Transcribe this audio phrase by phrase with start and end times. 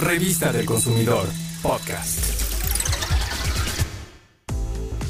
[0.00, 1.26] Revista del Consumidor,
[1.62, 2.24] podcast.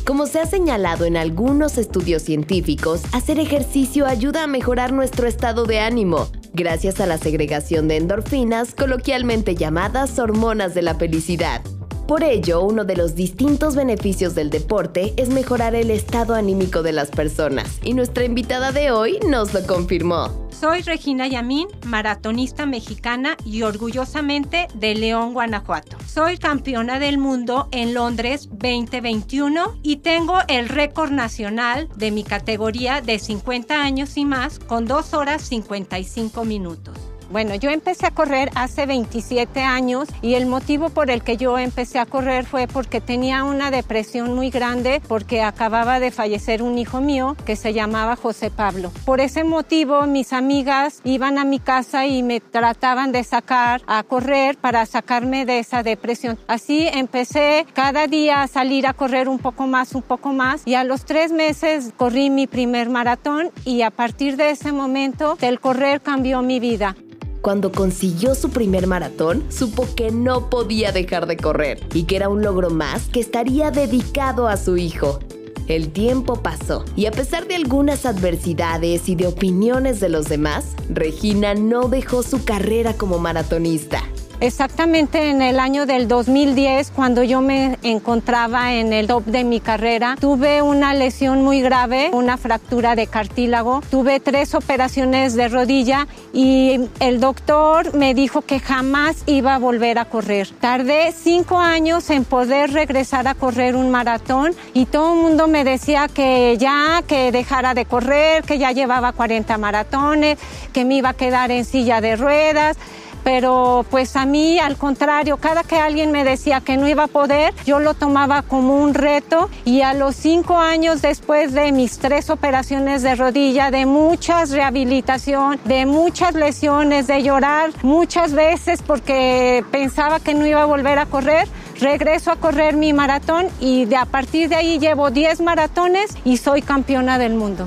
[0.04, 5.64] Como se ha señalado en algunos estudios científicos, hacer ejercicio ayuda a mejorar nuestro estado
[5.64, 11.63] de ánimo, gracias a la segregación de endorfinas, coloquialmente llamadas hormonas de la felicidad.
[12.09, 16.91] Por ello, uno de los distintos beneficios del deporte es mejorar el estado anímico de
[16.91, 20.49] las personas, y nuestra invitada de hoy nos lo confirmó.
[20.61, 25.97] Soy Regina Yamín, maratonista mexicana y orgullosamente de León, Guanajuato.
[26.07, 33.01] Soy campeona del mundo en Londres 2021 y tengo el récord nacional de mi categoría
[33.01, 37.09] de 50 años y más con 2 horas 55 minutos.
[37.30, 41.59] Bueno, yo empecé a correr hace 27 años y el motivo por el que yo
[41.59, 46.77] empecé a correr fue porque tenía una depresión muy grande porque acababa de fallecer un
[46.77, 48.91] hijo mío que se llamaba José Pablo.
[49.05, 54.03] Por ese motivo mis amigas iban a mi casa y me trataban de sacar a
[54.03, 56.37] correr para sacarme de esa depresión.
[56.48, 60.75] Así empecé cada día a salir a correr un poco más, un poco más y
[60.75, 65.61] a los tres meses corrí mi primer maratón y a partir de ese momento el
[65.61, 66.97] correr cambió mi vida.
[67.41, 72.28] Cuando consiguió su primer maratón, supo que no podía dejar de correr y que era
[72.28, 75.20] un logro más que estaría dedicado a su hijo.
[75.66, 80.74] El tiempo pasó y a pesar de algunas adversidades y de opiniones de los demás,
[80.91, 84.02] Regina no dejó su carrera como maratonista.
[84.41, 89.60] Exactamente en el año del 2010, cuando yo me encontraba en el top de mi
[89.60, 96.08] carrera, tuve una lesión muy grave, una fractura de cartílago, tuve tres operaciones de rodilla
[96.33, 100.48] y el doctor me dijo que jamás iba a volver a correr.
[100.58, 105.64] Tardé cinco años en poder regresar a correr un maratón y todo el mundo me
[105.64, 110.38] decía que ya, que dejara de correr, que ya llevaba 40 maratones,
[110.72, 112.78] que me iba a quedar en silla de ruedas
[113.25, 117.09] pero pues a mí al contrario, cada que alguien me decía que no iba a
[117.09, 121.98] poder, yo lo tomaba como un reto y a los cinco años después de mis
[121.98, 129.64] tres operaciones de rodilla, de muchas rehabilitación, de muchas lesiones, de llorar muchas veces porque
[129.70, 131.48] pensaba que no iba a volver a correr,
[131.80, 136.36] regreso a correr mi maratón y de a partir de ahí llevo 10 maratones y
[136.36, 137.66] soy campeona del mundo.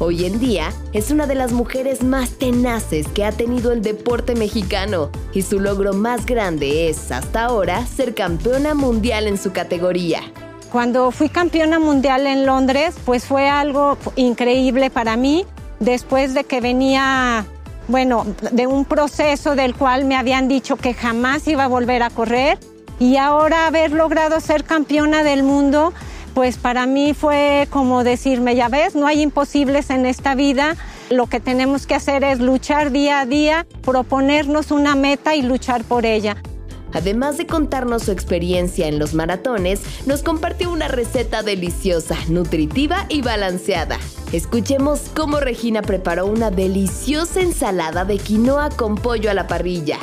[0.00, 4.34] Hoy en día es una de las mujeres más tenaces que ha tenido el deporte
[4.34, 10.20] mexicano y su logro más grande es, hasta ahora, ser campeona mundial en su categoría.
[10.72, 15.46] Cuando fui campeona mundial en Londres, pues fue algo increíble para mí,
[15.78, 17.46] después de que venía,
[17.86, 22.10] bueno, de un proceso del cual me habían dicho que jamás iba a volver a
[22.10, 22.58] correr
[22.98, 25.92] y ahora haber logrado ser campeona del mundo
[26.34, 30.76] pues para mí fue como decirme, ya ves, no hay imposibles en esta vida,
[31.10, 35.84] lo que tenemos que hacer es luchar día a día, proponernos una meta y luchar
[35.84, 36.36] por ella.
[36.92, 43.20] Además de contarnos su experiencia en los maratones, nos compartió una receta deliciosa, nutritiva y
[43.20, 43.98] balanceada.
[44.32, 49.98] Escuchemos cómo Regina preparó una deliciosa ensalada de quinoa con pollo a la parrilla.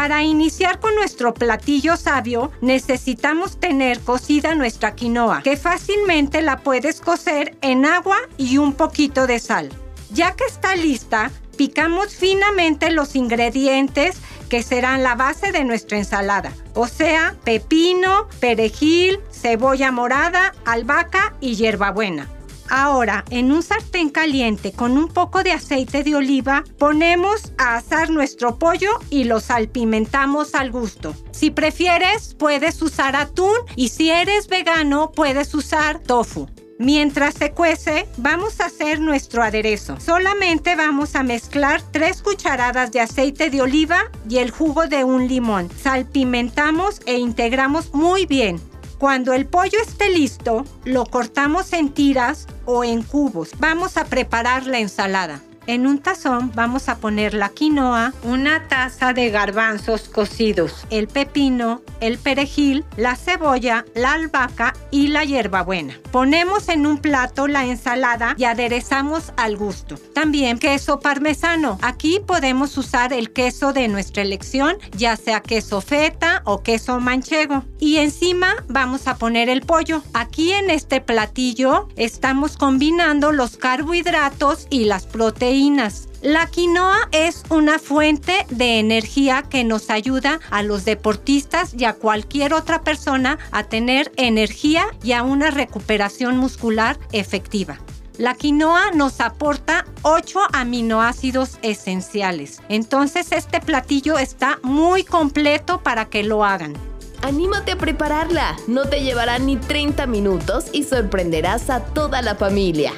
[0.00, 7.02] Para iniciar con nuestro platillo sabio, necesitamos tener cocida nuestra quinoa, que fácilmente la puedes
[7.02, 9.68] cocer en agua y un poquito de sal.
[10.10, 14.16] Ya que está lista, picamos finamente los ingredientes
[14.48, 21.56] que serán la base de nuestra ensalada, o sea, pepino, perejil, cebolla morada, albahaca y
[21.56, 22.26] hierbabuena.
[22.70, 28.10] Ahora, en un sartén caliente con un poco de aceite de oliva, ponemos a asar
[28.10, 31.14] nuestro pollo y lo salpimentamos al gusto.
[31.32, 36.48] Si prefieres, puedes usar atún y si eres vegano, puedes usar tofu.
[36.78, 39.98] Mientras se cuece, vamos a hacer nuestro aderezo.
[40.00, 45.28] Solamente vamos a mezclar 3 cucharadas de aceite de oliva y el jugo de un
[45.28, 45.68] limón.
[45.82, 48.69] Salpimentamos e integramos muy bien.
[49.00, 53.52] Cuando el pollo esté listo, lo cortamos en tiras o en cubos.
[53.58, 55.40] Vamos a preparar la ensalada.
[55.66, 61.80] En un tazón vamos a poner la quinoa, una taza de garbanzos cocidos, el pepino,
[62.00, 65.98] el perejil, la cebolla, la albahaca y la hierbabuena.
[66.10, 69.96] Ponemos en un plato la ensalada y aderezamos al gusto.
[70.14, 71.78] También queso parmesano.
[71.82, 77.64] Aquí podemos usar el queso de nuestra elección, ya sea queso feta o queso manchego.
[77.78, 80.02] Y encima vamos a poner el pollo.
[80.14, 87.78] Aquí en este platillo estamos combinando los carbohidratos y las proteínas la quinoa es una
[87.78, 93.64] fuente de energía que nos ayuda a los deportistas y a cualquier otra persona a
[93.64, 97.78] tener energía y a una recuperación muscular efectiva.
[98.18, 102.60] La quinoa nos aporta 8 aminoácidos esenciales.
[102.68, 106.74] Entonces este platillo está muy completo para que lo hagan.
[107.22, 112.92] Anímate a prepararla, no te llevará ni 30 minutos y sorprenderás a toda la familia.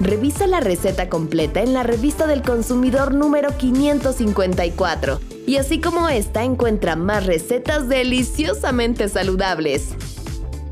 [0.00, 6.42] Revisa la receta completa en la revista del consumidor número 554 y así como esta
[6.42, 9.90] encuentra más recetas deliciosamente saludables.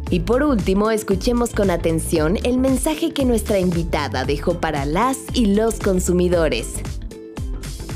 [0.08, 5.54] Y por último, escuchemos con atención el mensaje que nuestra invitada dejó para las y
[5.54, 6.76] los consumidores.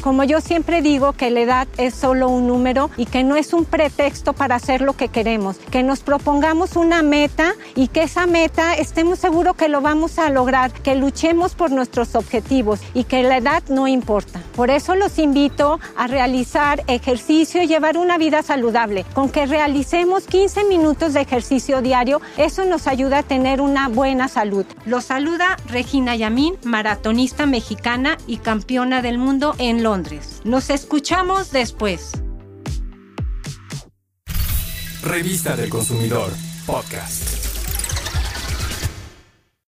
[0.03, 3.53] Como yo siempre digo que la edad es solo un número y que no es
[3.53, 8.27] un pretexto para hacer lo que queremos, que nos propongamos una meta y que esa
[8.27, 13.23] meta estemos seguros que lo vamos a lograr, que luchemos por nuestros objetivos y que
[13.23, 14.43] la edad no importa.
[14.57, 19.05] Por eso los invito a realizar ejercicio y llevar una vida saludable.
[19.15, 24.27] Con que realicemos 15 minutos de ejercicio diario, eso nos ayuda a tener una buena
[24.27, 24.67] salud.
[24.85, 29.85] Los saluda Regina Yamín, maratonista mexicana y campeona del mundo en
[30.44, 32.12] Nos escuchamos después.
[35.03, 36.33] Revista del Consumidor,
[36.65, 37.42] podcast.